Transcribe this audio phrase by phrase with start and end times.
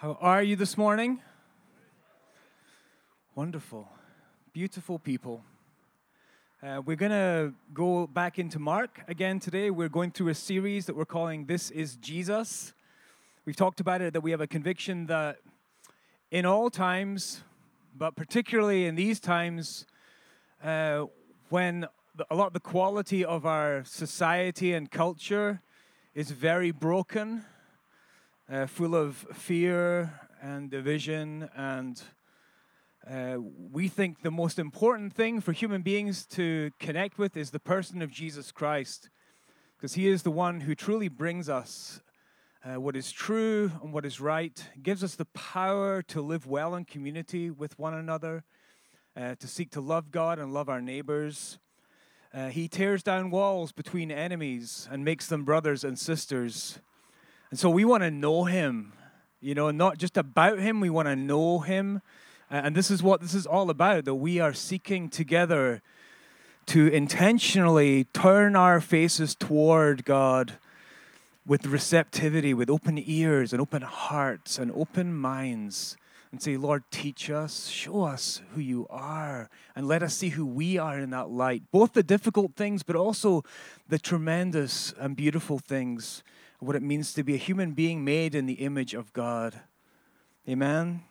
[0.00, 1.22] How are you this morning?
[3.34, 3.88] Wonderful.
[4.52, 5.42] Beautiful people.
[6.62, 9.70] Uh, we're going to go back into Mark again today.
[9.70, 12.74] We're going through a series that we're calling This is Jesus.
[13.46, 15.38] We've talked about it that we have a conviction that
[16.30, 17.42] in all times,
[17.96, 19.86] but particularly in these times,
[20.62, 21.06] uh,
[21.48, 21.86] when
[22.28, 25.62] a lot of the quality of our society and culture
[26.14, 27.46] is very broken
[28.50, 31.48] uh, full of fear and division.
[31.56, 32.00] And
[33.08, 33.38] uh,
[33.72, 38.02] we think the most important thing for human beings to connect with is the person
[38.02, 39.10] of Jesus Christ,
[39.76, 42.00] because he is the one who truly brings us
[42.64, 46.74] uh, what is true and what is right, gives us the power to live well
[46.74, 48.42] in community with one another,
[49.16, 51.58] uh, to seek to love God and love our neighbors.
[52.34, 56.80] Uh, he tears down walls between enemies and makes them brothers and sisters.
[57.50, 58.92] And so we want to know him,
[59.40, 62.02] you know, not just about him, we want to know him.
[62.50, 65.82] And this is what this is all about that we are seeking together
[66.66, 70.54] to intentionally turn our faces toward God
[71.46, 75.96] with receptivity, with open ears and open hearts and open minds.
[76.32, 80.44] And say, Lord, teach us, show us who you are, and let us see who
[80.44, 81.62] we are in that light.
[81.70, 83.44] Both the difficult things, but also
[83.88, 86.24] the tremendous and beautiful things
[86.66, 89.60] what it means to be a human being made in the image of God.
[90.48, 91.04] Amen.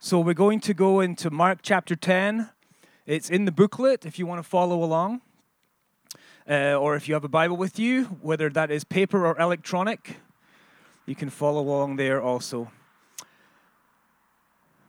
[0.00, 2.50] So we're going to go into Mark chapter 10.
[3.06, 5.20] It's in the booklet if you want to follow along.
[6.48, 10.16] Uh, or if you have a Bible with you, whether that is paper or electronic,
[11.06, 12.70] you can follow along there also.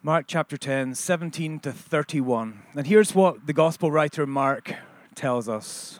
[0.02, 2.64] Mark chapter 10, 17 to 31.
[2.76, 4.74] And here's what the gospel writer Mark
[5.16, 6.00] tells us.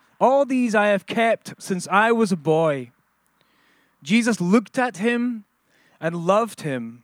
[0.21, 2.91] all these I have kept since I was a boy.
[4.03, 5.45] Jesus looked at him
[5.99, 7.03] and loved him.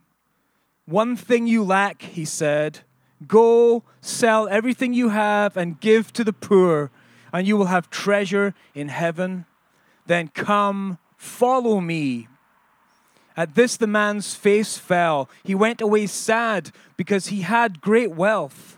[0.86, 2.80] One thing you lack, he said.
[3.26, 6.92] Go sell everything you have and give to the poor,
[7.32, 9.44] and you will have treasure in heaven.
[10.06, 12.28] Then come, follow me.
[13.36, 15.28] At this, the man's face fell.
[15.42, 18.77] He went away sad because he had great wealth.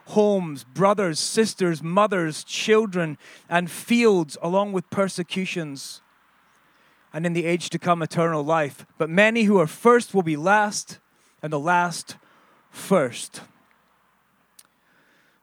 [0.11, 3.17] homes, brothers, sisters, mothers, children,
[3.49, 6.01] and fields along with persecutions.
[7.13, 8.85] And in the age to come, eternal life.
[8.97, 10.99] But many who are first will be last,
[11.41, 12.17] and the last
[12.69, 13.41] first.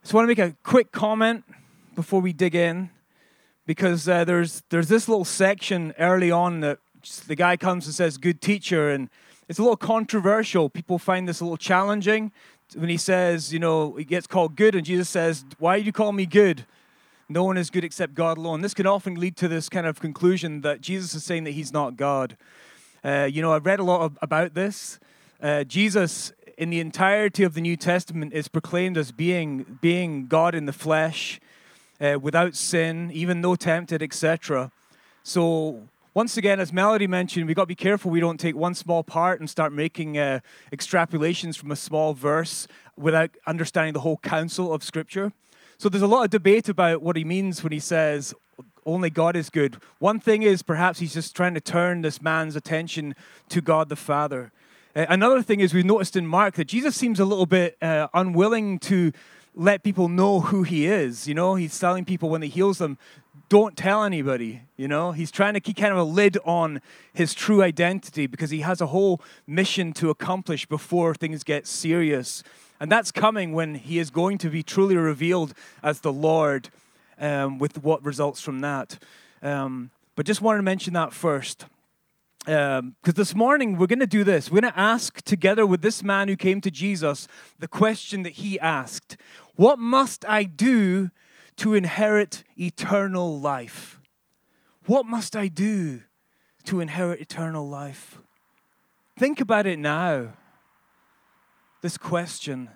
[0.03, 1.45] So I want to make a quick comment
[1.95, 2.91] before we dig in,
[3.67, 6.79] because uh, there's there's this little section early on that
[7.27, 9.11] the guy comes and says, "Good teacher," and
[9.49, 10.71] it's a little controversial.
[10.71, 12.33] People find this a little challenging
[12.75, 15.93] when he says, you know, he gets called good, and Jesus says, "Why do you
[15.93, 16.67] call me good?"
[17.29, 18.63] No one is good except God alone.
[18.63, 21.73] This can often lead to this kind of conclusion that Jesus is saying that he's
[21.73, 22.39] not God.
[23.05, 24.99] Uh, you know, I've read a lot of, about this.
[25.41, 30.55] Uh, Jesus, in the entirety of the New Testament, is proclaimed as being being God
[30.55, 31.39] in the flesh
[32.01, 34.71] uh, without sin, even though tempted, etc.
[35.23, 35.83] So,
[36.19, 39.05] once again, as Melody mentioned, we've got to be careful we don't take one small
[39.05, 40.41] part and start making uh,
[40.73, 42.67] extrapolations from a small verse
[42.97, 45.33] without understanding the whole counsel of Scripture.
[45.79, 48.35] So, there's a lot of debate about what he means when he says,
[48.85, 49.77] only God is good.
[50.01, 53.15] One thing is perhaps he's just trying to turn this man's attention
[53.51, 54.51] to God the Father.
[54.97, 58.09] Uh, another thing is we've noticed in Mark that Jesus seems a little bit uh,
[58.13, 59.13] unwilling to
[59.55, 61.29] let people know who he is.
[61.29, 62.99] You know, he's telling people when he heals them,
[63.49, 64.63] don't tell anybody.
[64.77, 66.81] You know, he's trying to keep kind of a lid on
[67.13, 72.43] his true identity because he has a whole mission to accomplish before things get serious.
[72.81, 76.69] And that's coming when he is going to be truly revealed as the Lord
[77.19, 78.99] um, with what results from that.
[79.43, 81.67] Um, but just wanted to mention that first.
[82.45, 84.51] Because um, this morning we're going to do this.
[84.51, 87.29] We're going to ask together with this man who came to Jesus
[87.59, 89.17] the question that he asked
[89.57, 91.11] What must I do
[91.59, 94.01] to inherit eternal life?
[94.87, 96.03] What must I do
[96.65, 98.19] to inherit eternal life?
[99.19, 100.35] Think about it now.
[101.83, 102.71] This question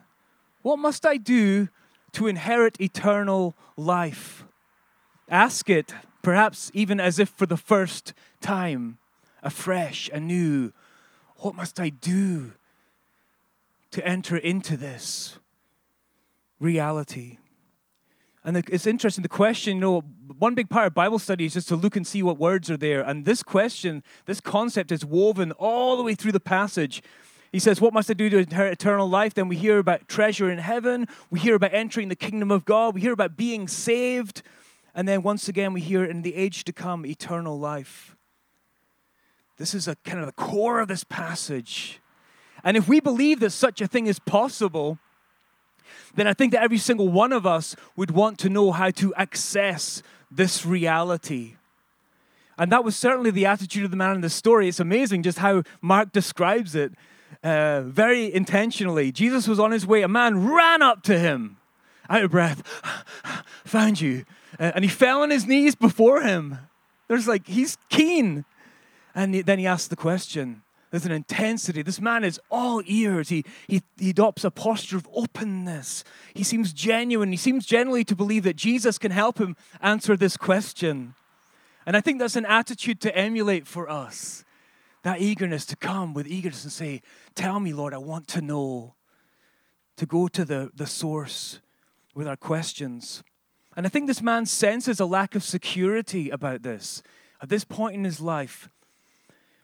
[0.63, 1.69] What must I do
[2.13, 4.45] to inherit eternal life?
[5.29, 8.99] Ask it, perhaps even as if for the first time,
[9.43, 10.73] afresh, anew.
[11.37, 12.53] What must I do
[13.93, 15.39] to enter into this
[16.61, 17.39] reality?
[18.45, 20.01] And it's interesting, the question, you know,
[20.39, 22.77] one big part of Bible study is just to look and see what words are
[22.77, 23.01] there.
[23.01, 27.03] And this question, this concept is woven all the way through the passage.
[27.53, 29.35] He says, What must I do to inherit eternal life?
[29.35, 31.07] Then we hear about treasure in heaven.
[31.31, 32.95] We hear about entering the kingdom of God.
[32.95, 34.43] We hear about being saved.
[34.95, 38.17] And then once again, we hear in the age to come, eternal life.
[39.57, 42.01] This is a kind of the core of this passage.
[42.65, 44.99] And if we believe that such a thing is possible,
[46.15, 49.15] then I think that every single one of us would want to know how to
[49.15, 51.55] access this reality.
[52.59, 54.69] And that was certainly the attitude of the man in the story.
[54.69, 56.93] It's amazing just how Mark describes it
[57.43, 59.11] uh, very intentionally.
[59.11, 61.57] Jesus was on his way, a man ran up to him,
[62.09, 62.63] out of breath,
[63.65, 64.25] found you.
[64.61, 66.59] Uh, and he fell on his knees before him.
[67.09, 68.45] There's like, he's keen.
[69.15, 70.63] And then he asked the question
[70.93, 71.81] there's an intensity.
[71.81, 73.31] This man is all ears.
[73.31, 76.05] He, he, he adopts a posture of openness.
[76.35, 77.31] He seems genuine.
[77.31, 81.15] He seems genuinely to believe that Jesus can help him answer this question.
[81.87, 84.45] And I think that's an attitude to emulate for us.
[85.03, 87.01] That eagerness to come with eagerness and say,
[87.35, 88.95] Tell me, Lord, I want to know.
[89.97, 91.61] To go to the, the source
[92.15, 93.23] with our questions.
[93.77, 97.03] And I think this man senses a lack of security about this.
[97.41, 98.69] At this point in his life,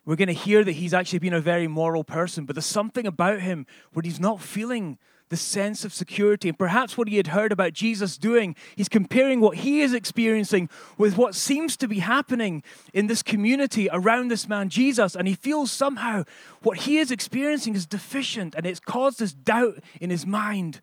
[0.09, 3.07] we're going to hear that he's actually been a very moral person, but there's something
[3.07, 4.97] about him where he's not feeling
[5.29, 6.49] the sense of security.
[6.49, 10.71] And perhaps what he had heard about Jesus doing, he's comparing what he is experiencing
[10.97, 12.63] with what seems to be happening
[12.95, 15.15] in this community around this man, Jesus.
[15.15, 16.25] And he feels somehow
[16.63, 20.81] what he is experiencing is deficient, and it's caused this doubt in his mind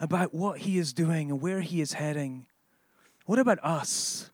[0.00, 2.46] about what he is doing and where he is heading.
[3.24, 4.32] What about us?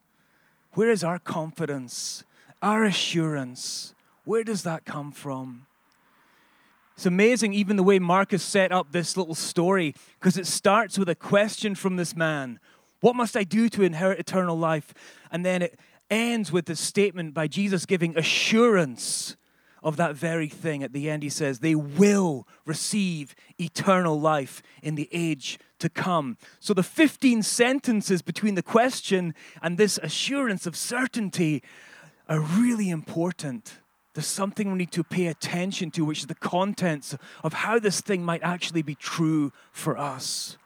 [0.72, 2.24] Where is our confidence,
[2.62, 3.92] our assurance?
[4.28, 5.64] Where does that come from?
[6.96, 11.08] It's amazing, even the way Marcus set up this little story, because it starts with
[11.08, 12.60] a question from this man
[13.00, 14.92] What must I do to inherit eternal life?
[15.32, 15.80] And then it
[16.10, 19.34] ends with a statement by Jesus giving assurance
[19.82, 20.82] of that very thing.
[20.82, 26.36] At the end, he says, They will receive eternal life in the age to come.
[26.60, 29.32] So the 15 sentences between the question
[29.62, 31.62] and this assurance of certainty
[32.28, 33.78] are really important
[34.18, 38.00] there's something we need to pay attention to, which is the contents of how this
[38.00, 40.58] thing might actually be true for us.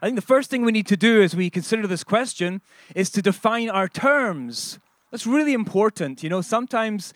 [0.00, 2.62] I think the first thing we need to do as we consider this question
[2.94, 4.78] is to define our terms.
[5.10, 6.22] That's really important.
[6.22, 7.12] You know, sometimes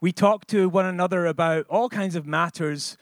[0.00, 2.96] we talk to one another about all kinds of matters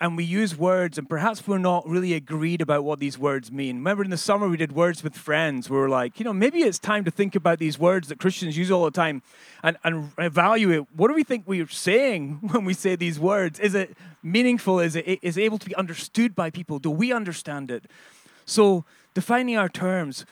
[0.00, 3.76] and we use words, and perhaps we're not really agreed about what these words mean.
[3.76, 5.68] Remember in the summer we did words with friends.
[5.68, 8.56] We were like, you know, maybe it's time to think about these words that Christians
[8.56, 9.20] use all the time
[9.62, 13.60] and, and evaluate what do we think we're saying when we say these words?
[13.60, 14.80] Is it meaningful?
[14.80, 16.78] Is it, is it able to be understood by people?
[16.78, 17.84] Do we understand it?
[18.46, 20.24] So, defining our terms.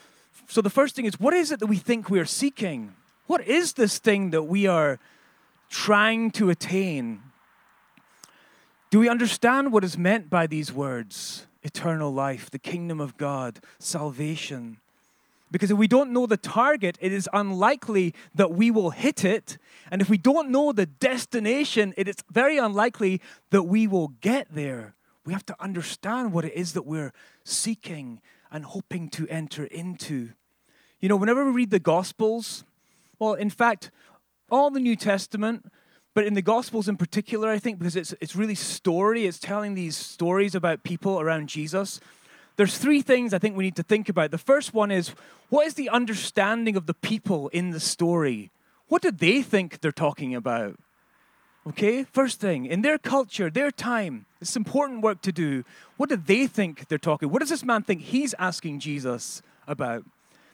[0.49, 2.95] So, the first thing is what is it that we think we are seeking?
[3.27, 4.99] What is this thing that we are
[5.69, 7.21] trying to attain?
[8.93, 11.47] Do we understand what is meant by these words?
[11.63, 14.81] Eternal life, the kingdom of God, salvation.
[15.51, 19.57] Because if we don't know the target, it is unlikely that we will hit it.
[19.91, 24.49] And if we don't know the destination, it is very unlikely that we will get
[24.55, 24.95] there.
[25.25, 28.21] We have to understand what it is that we're seeking
[28.51, 30.35] and hoping to enter into.
[31.01, 32.65] You know, whenever we read the Gospels,
[33.19, 33.91] well, in fact,
[34.51, 35.73] all the New Testament,
[36.15, 39.75] but in the Gospels in particular, I think, because it's, it's really story, it's telling
[39.75, 42.01] these stories about people around Jesus.
[42.57, 44.31] There's three things I think we need to think about.
[44.31, 45.13] The first one is
[45.49, 48.51] what is the understanding of the people in the story?
[48.89, 50.79] What do they think they're talking about?
[51.67, 55.65] Okay, first thing, in their culture, their time, it's important work to do.
[55.97, 57.31] What do they think they're talking?
[57.31, 60.05] What does this man think he's asking Jesus about?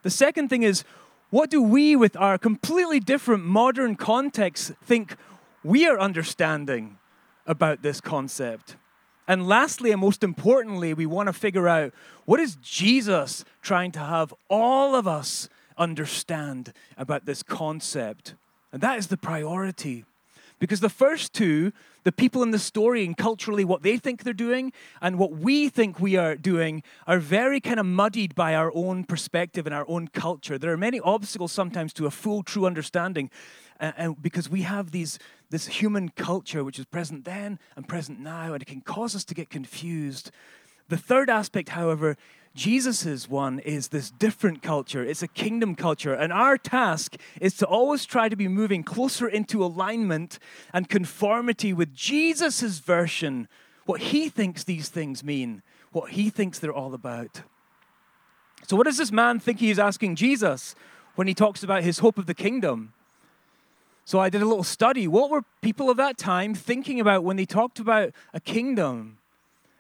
[0.02, 0.84] The second thing is,
[1.30, 5.16] what do we, with our completely different modern context, think
[5.64, 6.98] we are understanding
[7.46, 8.76] about this concept?
[9.26, 11.92] And lastly, and most importantly, we want to figure out
[12.24, 18.34] what is Jesus trying to have all of us understand about this concept?
[18.72, 20.04] And that is the priority.
[20.58, 21.72] Because the first two,
[22.04, 25.68] the people in the story and culturally what they think they're doing and what we
[25.68, 29.84] think we are doing, are very kind of muddied by our own perspective and our
[29.88, 30.58] own culture.
[30.58, 33.30] There are many obstacles sometimes to a full, true understanding.
[33.80, 35.18] And, and because we have these,
[35.50, 39.24] this human culture which is present then and present now, and it can cause us
[39.24, 40.30] to get confused.
[40.88, 42.16] The third aspect, however,
[42.54, 45.04] Jesus's one is this different culture.
[45.04, 46.12] It's a kingdom culture.
[46.12, 50.38] And our task is to always try to be moving closer into alignment
[50.72, 53.46] and conformity with Jesus's version,
[53.86, 57.42] what he thinks these things mean, what he thinks they're all about.
[58.66, 60.74] So, what does this man think he's asking Jesus
[61.14, 62.92] when he talks about his hope of the kingdom?
[64.08, 65.06] So, I did a little study.
[65.06, 69.18] What were people of that time thinking about when they talked about a kingdom?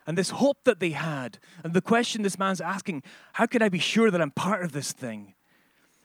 [0.06, 1.38] and this hope that they had.
[1.64, 4.72] And the question this man's asking how could I be sure that I'm part of
[4.72, 5.34] this thing?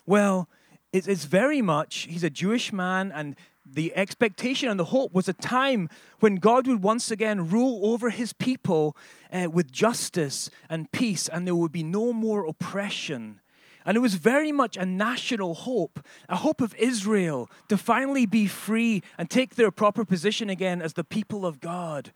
[0.05, 0.47] Well,
[0.93, 5.33] it's very much, he's a Jewish man, and the expectation and the hope was a
[5.33, 5.89] time
[6.19, 8.95] when God would once again rule over his people
[9.31, 13.41] uh, with justice and peace, and there would be no more oppression.
[13.85, 15.99] And it was very much a national hope,
[16.29, 20.93] a hope of Israel to finally be free and take their proper position again as
[20.93, 22.11] the people of God.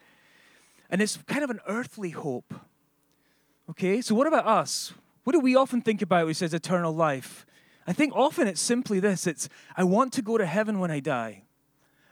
[0.89, 2.53] And it's kind of an earthly hope.
[3.69, 4.93] Okay, so what about us?
[5.25, 7.45] What do we often think about when it says eternal life?
[7.85, 11.01] I think often it's simply this it's, I want to go to heaven when I
[11.01, 11.43] die.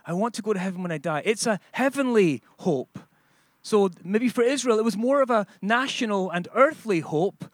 [0.05, 1.21] I want to go to heaven when I die.
[1.25, 2.99] It's a heavenly hope.
[3.61, 7.45] So maybe for Israel, it was more of a national and earthly hope.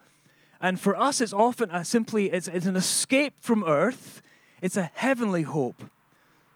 [0.62, 4.22] And for us, it's often a simply it's, it's an escape from earth.
[4.62, 5.84] It's a heavenly hope.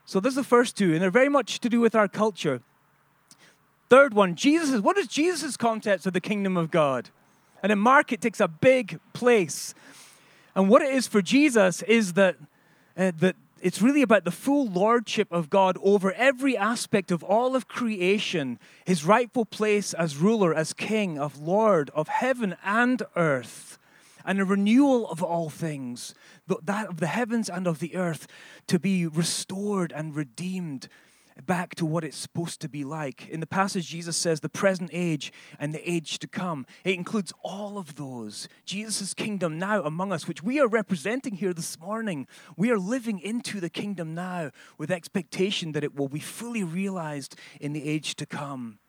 [0.05, 2.61] So there's the first two, and they're very much to do with our culture.
[3.89, 4.79] Third one, Jesus.
[4.81, 7.09] What is Jesus' concept of the kingdom of God?
[7.63, 9.73] And in Mark, it takes a big place.
[10.55, 12.35] And what it is for Jesus is that,
[12.95, 17.55] uh, that it's really about the full lordship of God over every aspect of all
[17.55, 23.79] of creation, his rightful place as ruler, as king, of Lord, of heaven and earth,
[24.25, 26.13] and a renewal of all things,
[26.47, 28.27] that of the heavens and of the earth,
[28.67, 30.87] to be restored and redeemed
[31.45, 33.27] back to what it's supposed to be like.
[33.27, 36.65] In the passage, Jesus says the present age and the age to come.
[36.83, 38.47] It includes all of those.
[38.65, 42.27] Jesus' kingdom now among us, which we are representing here this morning.
[42.55, 47.35] We are living into the kingdom now with expectation that it will be fully realized
[47.59, 48.79] in the age to come.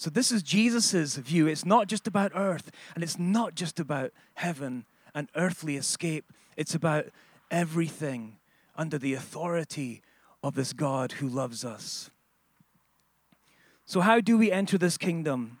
[0.00, 1.46] So, this is Jesus' view.
[1.46, 6.32] It's not just about earth, and it's not just about heaven and earthly escape.
[6.56, 7.08] It's about
[7.50, 8.38] everything
[8.74, 10.00] under the authority
[10.42, 12.08] of this God who loves us.
[13.84, 15.58] So, how do we enter this kingdom?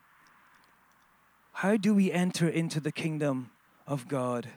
[1.52, 3.50] How do we enter into the kingdom
[3.86, 4.48] of God?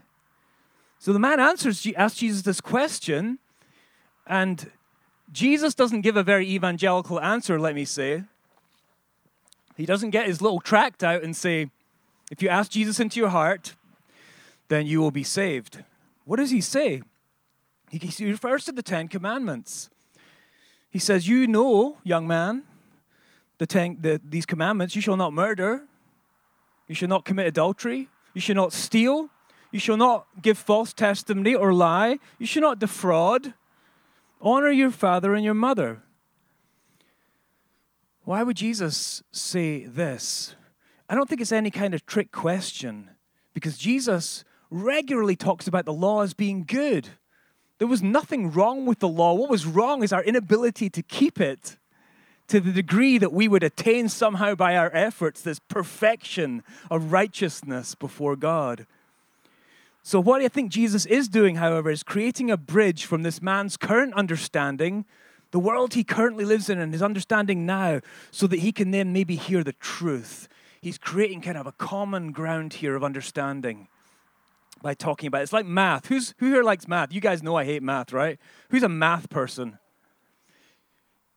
[0.97, 3.37] So the man answers, asks Jesus this question,
[4.25, 4.71] and
[5.33, 8.23] Jesus doesn't give a very evangelical answer, let me say.
[9.75, 11.69] He doesn't get his little tract out and say,
[12.31, 13.75] if you ask Jesus into your heart,
[14.67, 15.83] then you will be saved.
[16.25, 17.01] What does he say?
[17.89, 19.89] He refers to the Ten Commandments.
[20.89, 22.63] He says, You know, young man,
[23.57, 25.83] the ten, the, these commandments you shall not murder,
[26.87, 29.29] you shall not commit adultery, you shall not steal,
[29.71, 33.53] you shall not give false testimony or lie, you shall not defraud,
[34.41, 36.03] honor your father and your mother.
[38.25, 40.55] Why would Jesus say this?
[41.09, 43.09] I don't think it's any kind of trick question
[43.53, 47.09] because Jesus regularly talks about the law as being good.
[47.79, 49.33] There was nothing wrong with the law.
[49.33, 51.77] What was wrong is our inability to keep it
[52.47, 57.93] to the degree that we would attain somehow by our efforts this perfection of righteousness
[57.93, 58.85] before God.
[60.01, 63.77] So, what I think Jesus is doing, however, is creating a bridge from this man's
[63.77, 65.05] current understanding,
[65.53, 69.13] the world he currently lives in, and his understanding now, so that he can then
[69.13, 70.47] maybe hear the truth.
[70.81, 73.87] He's creating kind of a common ground here of understanding
[74.81, 75.43] by talking about it.
[75.43, 76.07] It's like math.
[76.07, 77.13] Who's, who here likes math?
[77.13, 78.39] You guys know I hate math, right?
[78.69, 79.77] Who's a math person?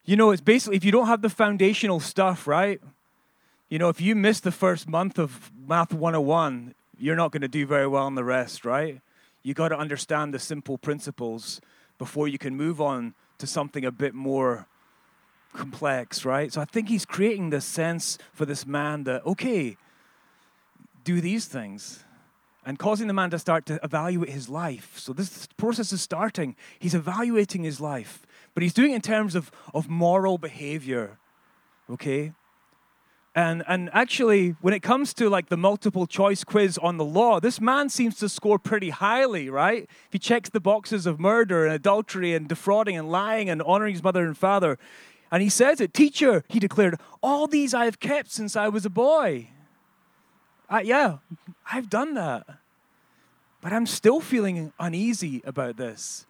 [0.07, 2.81] You know, it's basically if you don't have the foundational stuff, right?
[3.69, 7.49] You know, if you miss the first month of Math 101, you're not going to
[7.49, 9.03] do very well in the rest, right?
[9.43, 11.61] You got to understand the simple principles
[11.99, 14.67] before you can move on to something a bit more
[15.53, 16.53] complex, right?
[16.53, 19.77] So I think he's creating this sense for this man that, okay,
[21.05, 22.05] do these things
[22.65, 24.99] and causing the man to start to evaluate his life.
[24.99, 26.57] So this process is starting.
[26.79, 31.19] He's evaluating his life, but he's doing it in terms of, of moral behavior,
[31.89, 32.33] okay?
[33.37, 37.39] And, and actually, when it comes to like the multiple choice quiz on the law,
[37.39, 39.83] this man seems to score pretty highly, right?
[39.83, 43.93] If he checks the boxes of murder and adultery and defrauding and lying and honoring
[43.93, 44.79] his mother and father,
[45.31, 48.87] and he says it, Teacher, he declared, all these I have kept since I was
[48.87, 49.51] a boy.
[50.71, 51.19] Uh, yeah,
[51.71, 52.47] I've done that.
[53.61, 56.25] But I'm still feeling uneasy about this.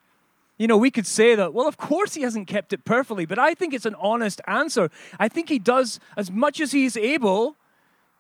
[0.59, 3.39] You know, we could say that, well, of course he hasn't kept it perfectly, but
[3.39, 4.91] I think it's an honest answer.
[5.19, 7.57] I think he does as much as he is able.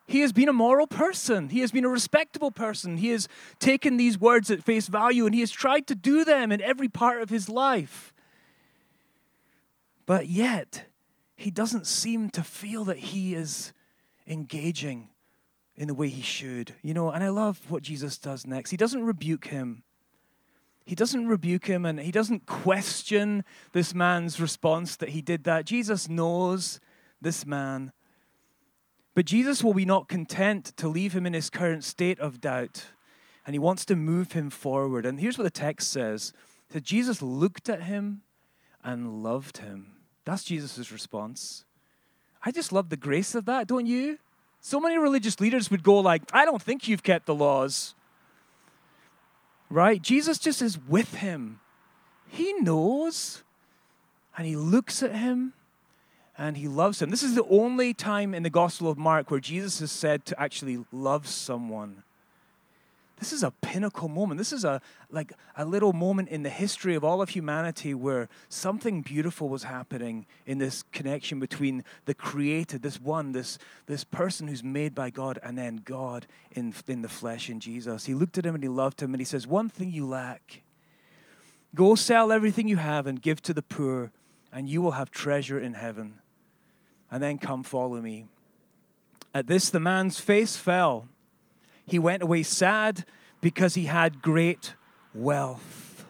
[0.06, 1.48] He has been a moral person.
[1.48, 2.98] He has been a respectable person.
[2.98, 3.26] He has
[3.58, 6.88] taken these words at face value and he has tried to do them in every
[6.88, 8.12] part of his life.
[10.04, 10.84] But yet,
[11.36, 13.72] he doesn't seem to feel that he is
[14.26, 15.08] engaging
[15.74, 16.74] in the way he should.
[16.82, 18.70] You know, and I love what Jesus does next.
[18.70, 19.82] He doesn't rebuke him,
[20.86, 25.66] he doesn't rebuke him and he doesn't question this man's response that he did that.
[25.66, 26.80] Jesus knows
[27.20, 27.92] this man.
[29.14, 32.84] But Jesus will be not content to leave him in his current state of doubt,
[33.44, 35.04] and he wants to move him forward.
[35.04, 36.32] And here's what the text says
[36.68, 38.22] that Jesus looked at him
[38.84, 39.92] and loved him.
[40.24, 41.64] That's Jesus' response.
[42.44, 44.18] I just love the grace of that, don't you?
[44.60, 47.94] So many religious leaders would go like, I don't think you've kept the laws
[49.70, 50.00] right?
[50.00, 51.60] Jesus just is with him.
[52.28, 53.42] He knows,
[54.36, 55.52] and he looks at him,
[56.38, 57.10] and he loves him.
[57.10, 60.40] This is the only time in the Gospel of Mark where Jesus is said to
[60.40, 62.02] actually love someone.
[63.18, 64.36] This is a pinnacle moment.
[64.36, 68.28] This is a like a little moment in the history of all of humanity where
[68.50, 74.48] something beautiful was happening in this connection between the created, this one, this this person
[74.48, 78.04] who's made by God, and then God in, in the flesh in Jesus.
[78.04, 80.62] He looked at him and he loved him and he says, One thing you lack.
[81.74, 84.10] Go sell everything you have and give to the poor,
[84.52, 86.20] and you will have treasure in heaven.
[87.10, 88.26] And then come follow me.
[89.32, 91.08] At this the man's face fell
[91.86, 93.04] he went away sad
[93.40, 94.74] because he had great
[95.14, 96.04] wealth.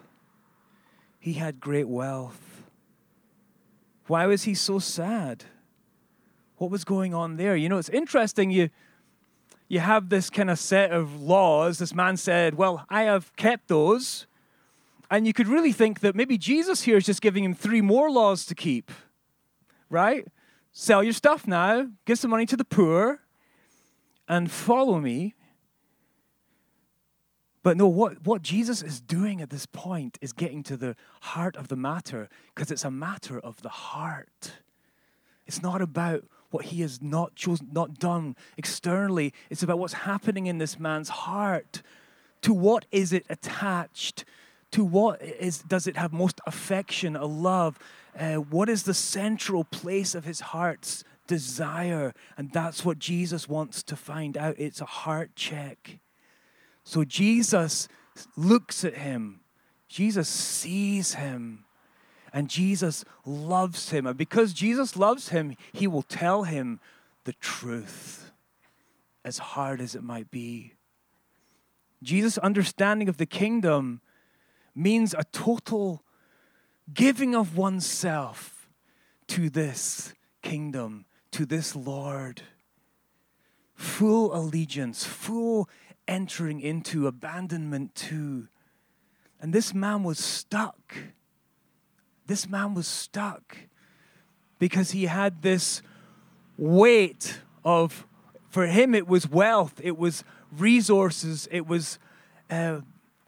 [1.19, 2.63] He had great wealth.
[4.07, 5.43] Why was he so sad?
[6.57, 7.55] What was going on there?
[7.55, 8.49] You know, it's interesting.
[8.49, 8.69] You,
[9.67, 11.77] you have this kind of set of laws.
[11.77, 14.25] This man said, Well, I have kept those.
[15.09, 18.11] And you could really think that maybe Jesus here is just giving him three more
[18.11, 18.91] laws to keep,
[19.89, 20.27] right?
[20.73, 23.21] Sell your stuff now, give some money to the poor,
[24.27, 25.33] and follow me.
[27.67, 31.57] But no, what, what Jesus is doing at this point is getting to the heart
[31.57, 34.53] of the matter because it's a matter of the heart.
[35.45, 39.33] It's not about what he has not chosen, not done externally.
[39.49, 41.81] It's about what's happening in this man's heart.
[42.43, 44.23] To what is it attached?
[44.71, 47.77] To what is does it have most affection, a love?
[48.17, 52.13] Uh, what is the central place of his heart's desire?
[52.37, 54.55] And that's what Jesus wants to find out.
[54.57, 55.99] It's a heart check.
[56.87, 57.89] So Jesus
[58.37, 59.41] looks at him,
[59.89, 61.65] Jesus sees him,
[62.31, 64.07] and Jesus loves him.
[64.07, 66.79] And because Jesus loves him, he will tell him
[67.25, 68.31] the truth,
[69.25, 70.75] as hard as it might be.
[72.01, 73.99] Jesus' understanding of the kingdom
[74.73, 76.05] means a total
[76.93, 78.69] giving of oneself
[79.27, 82.43] to this kingdom, to this Lord.
[83.75, 85.69] Full allegiance, full
[86.07, 88.47] entering into abandonment too.
[89.39, 90.95] And this man was stuck.
[92.25, 93.57] This man was stuck
[94.59, 95.81] because he had this
[96.57, 98.05] weight of,
[98.49, 101.99] for him, it was wealth, it was resources, it was
[102.49, 102.81] uh,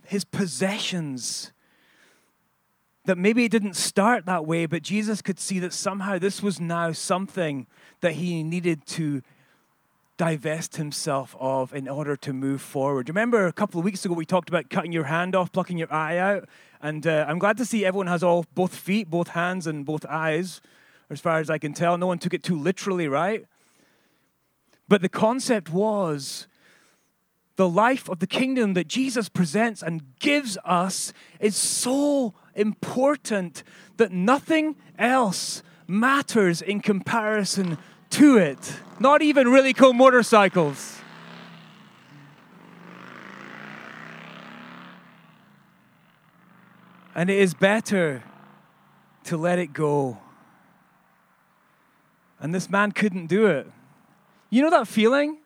[0.05, 1.51] his possessions.
[3.05, 6.59] That maybe it didn't start that way, but Jesus could see that somehow this was
[6.59, 7.67] now something
[8.01, 9.21] that he needed to
[10.19, 13.08] divest himself of in order to move forward.
[13.08, 15.91] Remember a couple of weeks ago we talked about cutting your hand off, plucking your
[15.91, 16.47] eye out,
[16.82, 20.05] and uh, I'm glad to see everyone has all both feet, both hands, and both
[20.05, 20.60] eyes.
[21.10, 23.45] As far as I can tell, no one took it too literally, right?
[24.89, 26.47] But the concept was
[27.55, 33.63] the life of the kingdom that Jesus presents and gives us is so important
[33.95, 37.77] that nothing else matters in comparison
[38.11, 38.79] to it.
[38.99, 40.97] Not even really cool motorcycles.
[47.15, 48.23] And it is better
[49.25, 50.19] to let it go.
[52.39, 53.67] And this man couldn't do it.
[54.49, 55.37] You know that feeling?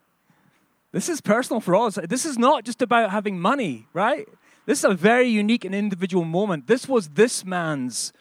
[0.91, 1.97] This is personal for us.
[2.07, 4.27] This is not just about having money, right?
[4.65, 6.67] This is a very unique and individual moment.
[6.67, 8.13] This was this man's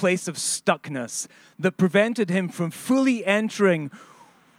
[0.00, 3.90] place of stuckness that prevented him from fully entering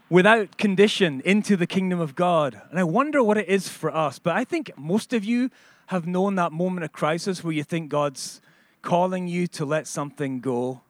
[0.08, 2.62] without condition into the kingdom of God.
[2.70, 4.20] And I wonder what it is for us.
[4.20, 5.50] But I think most of you
[5.88, 8.40] have known that moment of crisis where you think God's
[8.84, 10.82] calling you to let something go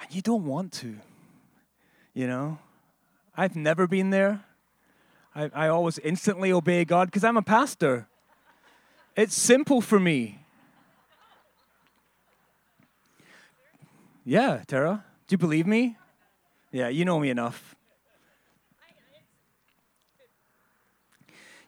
[0.00, 0.96] and you don't want to.
[2.14, 2.58] You know?
[3.36, 4.42] I've never been there.
[5.34, 8.08] I, I always instantly obey God because I'm a pastor.
[9.16, 10.43] It's simple for me.
[14.24, 15.04] Yeah, Tara.
[15.26, 15.96] Do you believe me?
[16.72, 17.76] Yeah, you know me enough.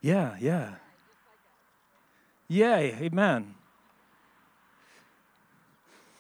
[0.00, 0.74] Yeah, yeah.
[2.48, 3.54] Yeah, amen.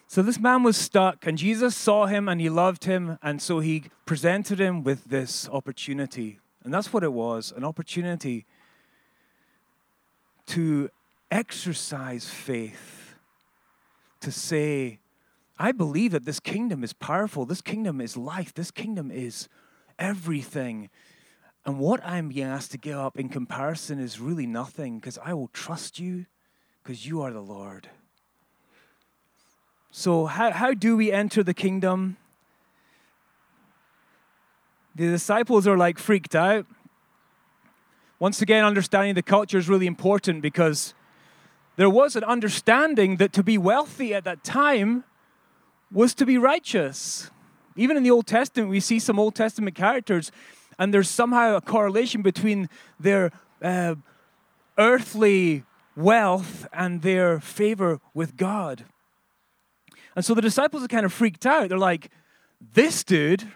[0.08, 3.60] So this man was stuck, and Jesus saw him and he loved him, and so
[3.60, 6.38] he presented him with this opportunity.
[6.64, 8.44] And that's what it was an opportunity
[10.46, 10.90] to
[11.30, 13.14] exercise faith,
[14.20, 15.00] to say,
[15.58, 19.48] I believe that this kingdom is powerful, this kingdom is life, this kingdom is
[19.98, 20.90] everything.
[21.64, 25.34] And what I'm being asked to give up in comparison is really nothing because I
[25.34, 26.26] will trust you
[26.82, 27.88] because you are the Lord.
[29.90, 32.18] So, how, how do we enter the kingdom?
[34.94, 36.66] The disciples are like freaked out.
[38.18, 40.94] Once again, understanding the culture is really important because
[41.76, 45.04] there was an understanding that to be wealthy at that time
[45.92, 47.30] was to be righteous.
[47.76, 50.32] Even in the Old Testament, we see some Old Testament characters,
[50.78, 52.68] and there's somehow a correlation between
[52.98, 53.30] their
[53.62, 53.94] uh,
[54.78, 55.64] earthly
[55.96, 58.84] wealth and their favor with God.
[60.14, 61.68] And so the disciples are kind of freaked out.
[61.68, 62.10] They're like,
[62.74, 63.46] this dude,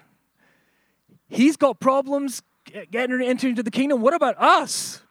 [1.29, 2.43] he's got problems
[2.91, 4.01] getting into the kingdom.
[4.01, 5.03] What about us?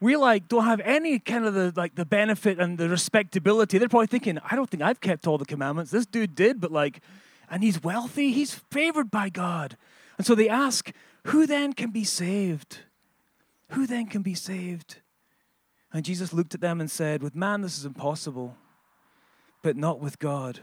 [0.00, 3.78] We like don't have any kind of the like the benefit and the respectability.
[3.78, 5.90] They're probably thinking, I don't think I've kept all the commandments.
[5.90, 7.00] This dude did, but like,
[7.50, 9.76] and he's wealthy, he's favored by God.
[10.16, 10.92] And so they ask,
[11.26, 12.78] who then can be saved?
[13.70, 14.96] Who then can be saved?
[15.92, 18.56] And Jesus looked at them and said, With man this is impossible,
[19.62, 20.60] but not with God.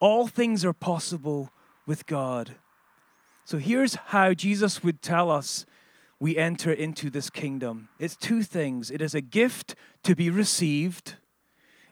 [0.00, 1.50] All things are possible
[1.86, 2.56] with God.
[3.44, 5.66] So here's how Jesus would tell us
[6.20, 11.14] we enter into this kingdom it's two things it is a gift to be received,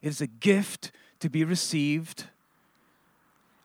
[0.01, 2.25] it is a gift to be received,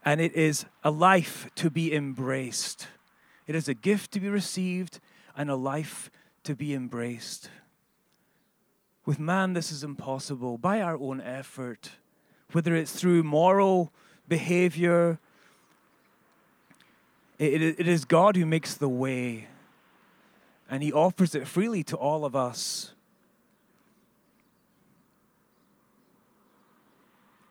[0.03, 2.87] and it is a life to be embraced.
[3.47, 4.99] It is a gift to be received
[5.35, 6.09] and a life
[6.43, 7.49] to be embraced.
[9.05, 11.91] With man, this is impossible by our own effort,
[12.51, 13.91] whether it's through moral
[14.27, 15.19] behavior.
[17.37, 19.47] It, it, is God who makes the way,
[20.73, 22.93] and He offers it freely to all of us.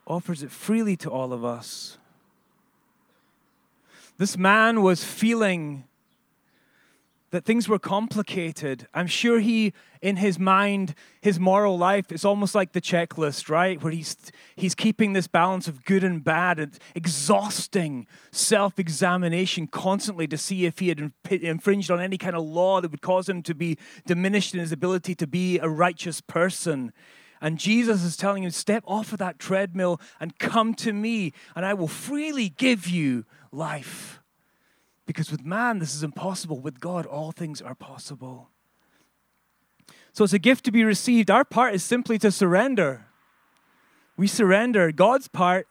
[0.08, 1.98] Offers it freely to all of us.
[4.18, 5.84] This man was feeling
[7.32, 8.86] that things were complicated.
[8.92, 13.82] I'm sure he, in his mind, his moral life is almost like the checklist, right?
[13.82, 14.16] Where he's,
[14.54, 20.66] he's keeping this balance of good and bad and exhausting self examination constantly to see
[20.66, 23.78] if he had infringed on any kind of law that would cause him to be
[24.06, 26.92] diminished in his ability to be a righteous person.
[27.40, 31.64] And Jesus is telling him, Step off of that treadmill and come to me, and
[31.64, 34.21] I will freely give you life.
[35.06, 36.60] Because with man, this is impossible.
[36.60, 38.48] With God, all things are possible.
[40.12, 41.30] So it's a gift to be received.
[41.30, 43.06] Our part is simply to surrender.
[44.16, 44.92] We surrender.
[44.92, 45.66] God's part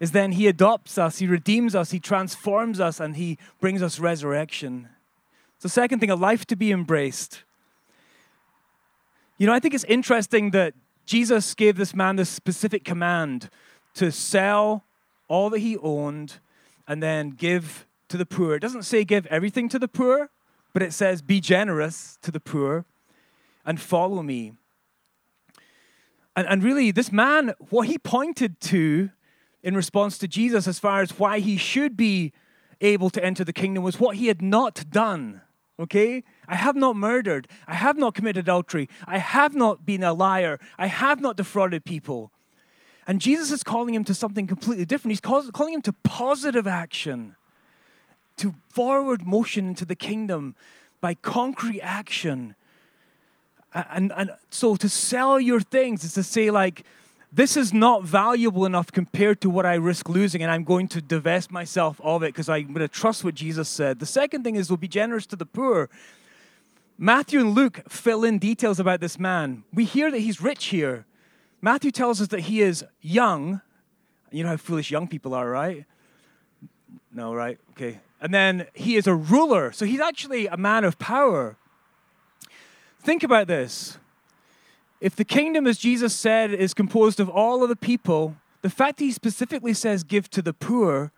[0.00, 3.98] is then He adopts us, He redeems us, He transforms us, and He brings us
[3.98, 4.88] resurrection.
[5.58, 7.44] So, second thing, a life to be embraced.
[9.38, 10.74] You know, I think it's interesting that
[11.06, 13.48] Jesus gave this man this specific command
[13.94, 14.84] to sell
[15.28, 16.34] all that he owned
[16.86, 18.54] and then give to the poor.
[18.54, 20.30] It doesn't say give everything to the poor,
[20.72, 22.84] but it says be generous to the poor
[23.64, 24.52] and follow me.
[26.36, 29.10] And, and really, this man, what he pointed to
[29.62, 32.32] in response to Jesus as far as why he should be
[32.80, 35.40] able to enter the kingdom was what he had not done.
[35.78, 36.22] Okay?
[36.46, 37.48] I have not murdered.
[37.66, 38.88] I have not committed adultery.
[39.06, 40.60] I have not been a liar.
[40.78, 42.32] I have not defrauded people.
[43.06, 45.12] And Jesus is calling him to something completely different.
[45.12, 47.36] He's calling him to positive action,
[48.36, 50.54] to forward motion into the kingdom
[51.00, 52.54] by concrete action.
[53.74, 56.84] And, and so to sell your things is to say, like,
[57.32, 61.02] this is not valuable enough compared to what I risk losing, and I'm going to
[61.02, 63.98] divest myself of it because I'm going to trust what Jesus said.
[63.98, 65.90] The second thing is, we'll be generous to the poor.
[66.96, 69.64] Matthew and Luke fill in details about this man.
[69.74, 71.04] We hear that he's rich here.
[71.60, 73.60] Matthew tells us that he is young.
[74.30, 75.84] You know how foolish young people are, right?
[77.12, 77.58] No, right?
[77.72, 78.00] Okay.
[78.20, 79.72] And then he is a ruler.
[79.72, 81.56] So he's actually a man of power.
[83.00, 83.98] Think about this.
[85.00, 88.98] If the kingdom, as Jesus said, is composed of all of the people, the fact
[88.98, 91.12] he specifically says give to the poor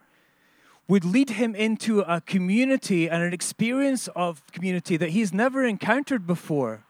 [0.88, 6.26] would lead him into a community and an experience of community that he's never encountered
[6.26, 6.84] before,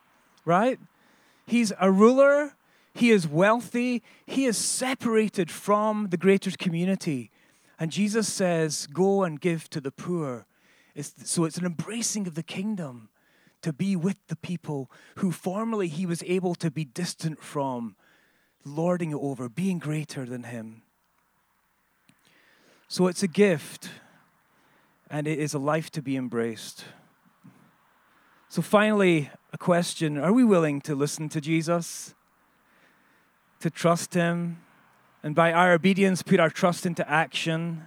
[0.45, 0.79] right?
[1.47, 2.55] He's a ruler,
[2.95, 7.31] he is wealthy, he is separated from the greater community.
[7.79, 10.47] And Jesus says, Go and give to the poor.
[10.95, 13.09] It's, so it's an embracing of the kingdom
[13.63, 17.97] to be with the people who formerly he was able to be distant from,
[18.65, 20.83] lording it over, being greater than him.
[22.89, 23.91] So it's a gift,
[25.11, 26.85] and it is a life to be embraced.
[28.49, 32.15] So, finally, a question Are we willing to listen to Jesus?
[33.61, 34.59] To trust him?
[35.29, 37.87] And by our obedience, put our trust into action?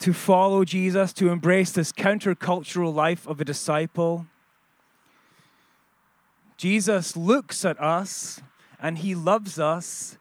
[0.00, 4.26] To follow Jesus, to embrace this countercultural life of a disciple?
[6.56, 8.42] Jesus looks at us
[8.80, 10.18] and he loves us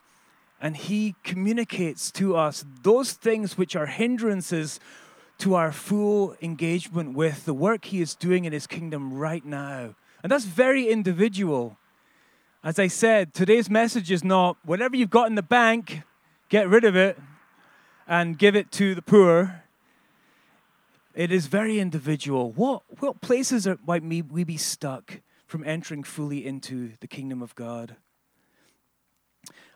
[0.62, 4.80] and he communicates to us those things which are hindrances
[5.40, 9.96] to our full engagement with the work he is doing in his kingdom right now.
[10.22, 11.80] And that's very individual.
[12.66, 16.04] As I said, today's message is not whatever you've got in the bank,
[16.48, 17.20] get rid of it
[18.08, 19.64] and give it to the poor.
[21.14, 22.52] It is very individual.
[22.52, 27.54] What, what places are, might we be stuck from entering fully into the kingdom of
[27.56, 27.98] God?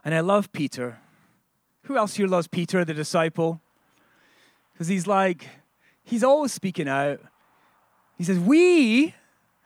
[0.06, 1.00] And I love Peter.
[1.84, 3.60] Who else here loves Peter, the disciple?
[4.72, 5.46] Because he's like,
[6.06, 7.20] he's always speaking out.
[8.18, 9.14] He says, We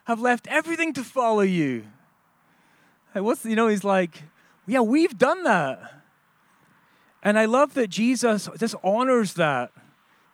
[0.06, 1.86] have left everything to follow you.
[3.14, 4.24] Like, what's, you know, he's like,
[4.68, 6.02] Yeah, we've done that.
[7.24, 9.72] And I love that Jesus just honors that.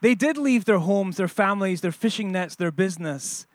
[0.01, 3.45] They did leave their homes, their families, their fishing nets, their business.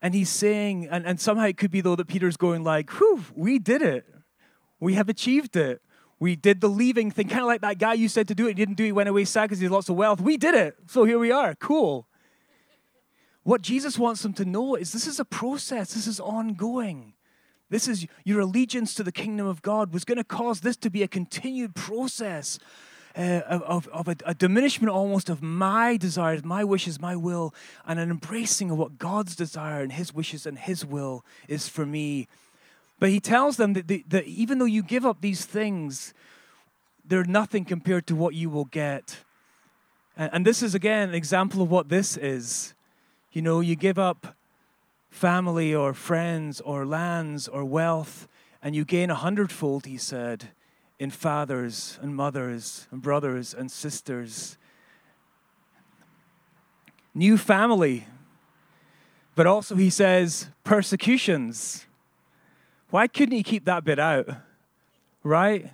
[0.00, 3.24] And he's saying, and, and somehow it could be though that Peter's going like, whew,
[3.34, 4.06] we did it.
[4.80, 5.80] We have achieved it.
[6.18, 8.50] We did the leaving thing, kind of like that guy you said to do it.
[8.50, 10.20] He didn't do it, he went away sad because he had lots of wealth.
[10.20, 10.76] We did it.
[10.86, 11.54] So here we are.
[11.56, 12.06] Cool.
[13.44, 17.14] What Jesus wants them to know is this is a process, this is ongoing.
[17.72, 20.90] This is your allegiance to the kingdom of God was going to cause this to
[20.90, 22.60] be a continued process
[23.16, 27.52] uh, of, of a, a, diminishment almost of my desires, my wishes, my will,
[27.86, 31.84] and an embracing of what God's desire and His wishes and His will is for
[31.84, 32.28] me
[33.02, 36.14] but he tells them that, the, that even though you give up these things,
[37.04, 39.24] they're nothing compared to what you will get.
[40.16, 42.74] And, and this is, again, an example of what this is.
[43.32, 44.36] You know, you give up
[45.12, 48.26] family or friends or lands or wealth,
[48.60, 50.48] and you gain a hundredfold, he said,
[50.98, 54.58] in fathers and mothers and brothers and sisters.
[57.14, 58.06] New family,
[59.36, 61.86] but also, he says, persecutions
[62.92, 64.28] why couldn't he keep that bit out?
[65.22, 65.70] Right?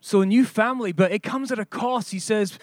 [0.00, 2.12] So, a new family, but it comes at a cost.
[2.12, 2.60] He says,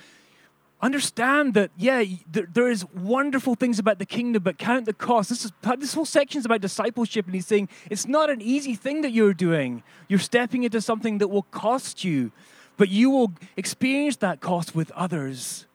[0.86, 5.30] understand that, yeah, there, there is wonderful things about the kingdom, but count the cost.
[5.30, 8.76] This, is, this whole section is about discipleship, and he's saying it's not an easy
[8.76, 9.84] thing that you're doing.
[10.08, 12.32] You're stepping into something that will cost you,
[12.78, 15.65] but you will experience that cost with others.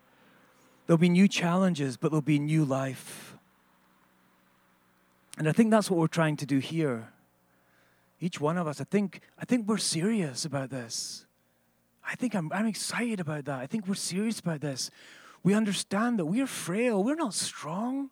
[0.86, 3.36] There'll be new challenges, but there'll be new life.
[5.38, 7.08] And I think that's what we're trying to do here
[8.20, 11.24] each one of us, I think, I think we're serious about this.
[12.10, 13.60] I think I'm, I'm excited about that.
[13.60, 14.90] I think we're serious about this.
[15.44, 18.10] We understand that we are frail, we're not strong.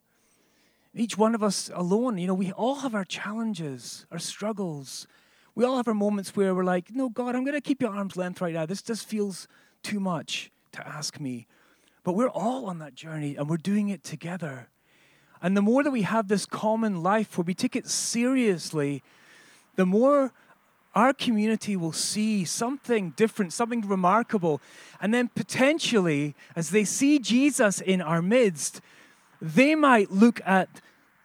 [0.94, 5.06] Each one of us alone, you know, we all have our challenges, our struggles.
[5.54, 7.94] We all have our moments where we're like, no, God, I'm going to keep your
[7.94, 8.66] arm's length right now.
[8.66, 9.48] This just feels
[9.82, 11.46] too much to ask me.
[12.04, 14.68] But we're all on that journey and we're doing it together.
[15.42, 19.02] And the more that we have this common life where we take it seriously,
[19.76, 20.32] the more
[20.98, 24.60] our community will see something different, something remarkable.
[25.00, 28.80] And then potentially, as they see Jesus in our midst,
[29.40, 30.68] they might look at,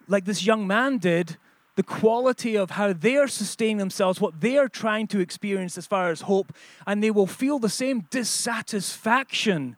[0.07, 1.37] like this young man did,
[1.75, 5.87] the quality of how they are sustaining themselves, what they are trying to experience as
[5.87, 6.53] far as hope,
[6.85, 9.75] and they will feel the same dissatisfaction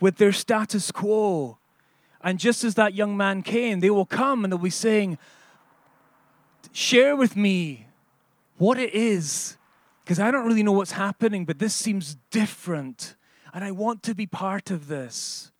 [0.00, 1.58] with their status quo.
[2.22, 5.18] And just as that young man came, they will come and they'll be saying,
[6.72, 7.89] Share with me
[8.60, 9.56] what it is
[10.04, 13.14] Because I don't really know what's happening, but this seems different.
[13.54, 15.52] And I want to be part of this.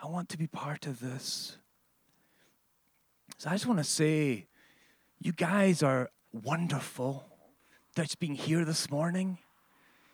[0.00, 1.56] I want to be part of this.
[3.36, 4.46] So I just want to say,
[5.18, 7.26] you guys are wonderful
[7.96, 9.38] that's being here this morning.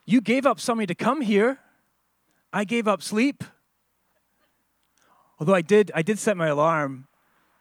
[0.07, 1.59] You gave up something to come here.
[2.53, 3.45] I gave up sleep.
[5.39, 7.09] Although I did, I did set my alarm.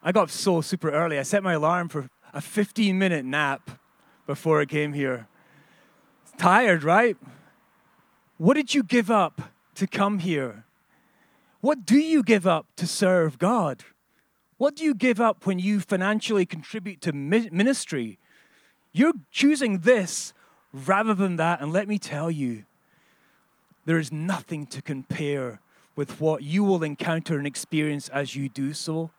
[0.02, 1.18] I got up so super early.
[1.18, 3.70] I set my alarm for a 15 minute nap
[4.26, 5.26] before I came here.
[6.36, 7.16] Tired, right?
[8.36, 9.40] What did you give up
[9.74, 10.64] to come here?
[11.62, 13.84] What do you give up to serve God?
[14.58, 18.18] What do you give up when you financially contribute to ministry?
[18.92, 20.34] You're choosing this
[20.74, 21.62] rather than that.
[21.62, 22.64] And let me tell you,
[23.86, 25.60] there is nothing to compare
[25.94, 29.10] with what you will encounter and experience as you do so.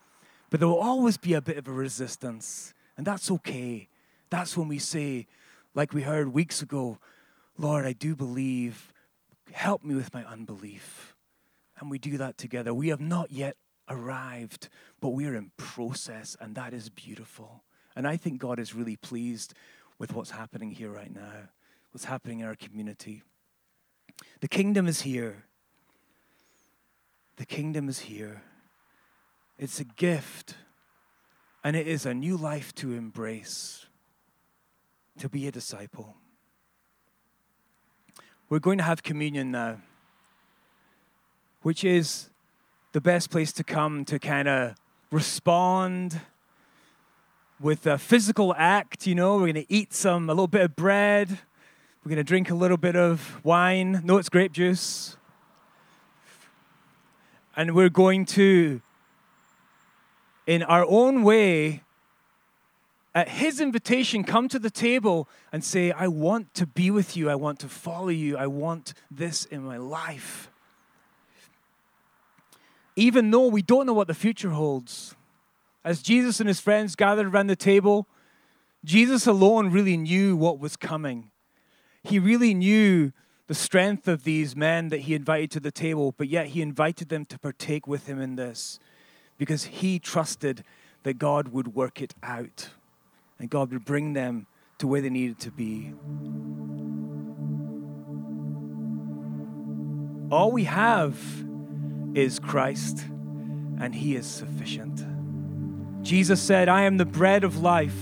[0.52, 3.88] But there will always be a bit of a resistance, and that's okay.
[4.30, 5.28] That's when we say,
[5.74, 6.98] like we heard weeks ago,
[7.58, 8.92] Lord, I do believe.
[9.52, 11.16] Help me with my unbelief.
[11.80, 12.74] And we do that together.
[12.74, 13.56] We have not yet
[13.90, 17.64] arrived, but we are in process, and that is beautiful.
[17.96, 19.54] And I think God is really pleased
[19.98, 21.50] with what's happening here right now,
[21.92, 23.24] what's happening in our community.
[24.42, 25.46] The kingdom is here.
[27.38, 28.42] The kingdom is here.
[29.58, 30.56] It's a gift,
[31.64, 33.86] and it is a new life to embrace,
[35.20, 36.16] to be a disciple.
[38.50, 39.82] We're going to have communion now,
[41.62, 42.30] which is
[42.94, 44.76] the best place to come to kind of
[45.12, 46.22] respond
[47.60, 49.06] with a physical act.
[49.06, 51.40] You know, we're going to eat some, a little bit of bread.
[52.04, 54.02] We're going to drink a little bit of wine.
[54.06, 55.18] No, it's grape juice.
[57.56, 58.82] And we're going to,
[60.48, 61.84] in our own way,
[63.14, 67.30] at his invitation, come to the table and say, I want to be with you.
[67.30, 68.38] I want to follow you.
[68.38, 70.50] I want this in my life.
[72.96, 75.16] Even though we don't know what the future holds.
[75.84, 78.08] As Jesus and his friends gathered around the table,
[78.86, 81.32] Jesus alone really knew what was coming.
[82.04, 83.12] He really knew
[83.48, 87.10] the strength of these men that he invited to the table, but yet he invited
[87.10, 88.80] them to partake with him in this
[89.38, 90.64] because he trusted
[91.04, 92.70] that God would work it out
[93.40, 94.48] and God would bring them
[94.80, 95.94] to where they needed to be.
[100.30, 101.18] All we have
[102.14, 103.06] is Christ,
[103.80, 105.06] and He is sufficient.
[106.04, 107.96] Jesus said, I am the bread of life.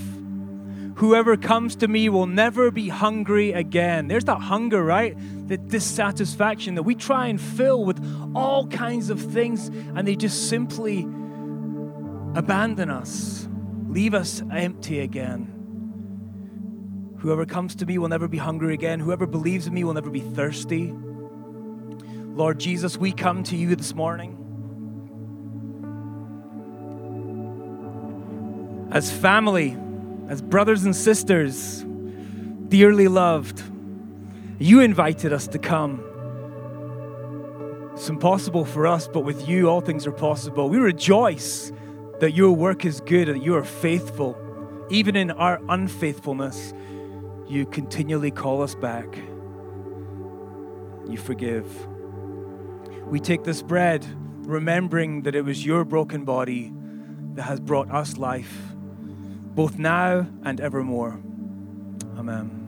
[0.95, 4.07] Whoever comes to me will never be hungry again.
[4.07, 5.15] There's that hunger, right?
[5.47, 8.01] The dissatisfaction that we try and fill with
[8.33, 11.05] all kinds of things, and they just simply
[12.37, 13.47] abandon us
[13.95, 15.53] leave us empty again.
[17.19, 18.99] Whoever comes to me will never be hungry again.
[18.99, 20.93] Whoever believes in me will never be thirsty.
[22.35, 24.33] Lord Jesus, we come to you this morning.
[28.91, 29.77] As family,
[30.27, 31.85] as brothers and sisters,
[32.67, 33.63] dearly loved,
[34.59, 36.03] you invited us to come.
[37.93, 40.67] It's impossible for us, but with you, all things are possible.
[40.67, 41.71] We rejoice
[42.19, 44.38] that your work is good, that you are faithful.
[44.89, 46.73] Even in our unfaithfulness,
[47.47, 49.15] you continually call us back.
[51.08, 51.88] You forgive.
[53.06, 54.06] We take this bread,
[54.47, 56.73] remembering that it was your broken body
[57.36, 58.73] that has brought us life,
[59.54, 61.19] both now and evermore.
[62.17, 62.64] Amen.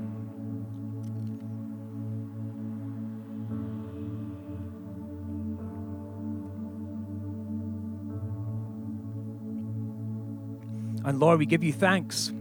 [11.08, 12.34] And Lord, we give you thanks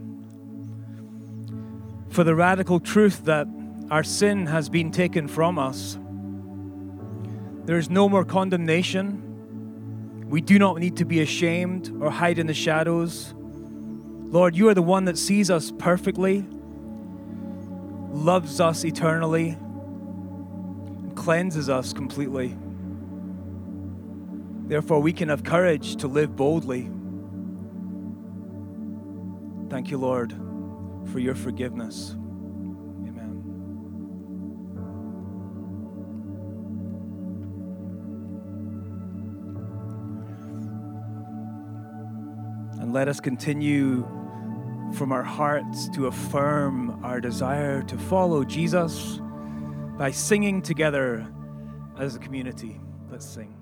[2.09, 3.47] for the radical truth that
[3.89, 5.97] our sin has been taken from us.
[7.63, 10.27] There is no more condemnation.
[10.29, 13.33] We do not need to be ashamed or hide in the shadows.
[13.37, 16.45] Lord, you are the one that sees us perfectly,
[18.11, 22.57] loves us eternally, and cleanses us completely.
[24.65, 26.91] Therefore, we can have courage to live boldly
[29.69, 30.31] Thank you, Lord,
[31.11, 32.15] for your forgiveness.
[33.07, 33.43] Amen.
[42.79, 44.07] And let us continue
[44.93, 49.19] from our hearts to affirm our desire to follow Jesus
[49.97, 51.27] by singing together
[51.99, 52.79] as a community.
[53.11, 53.56] Let's sing.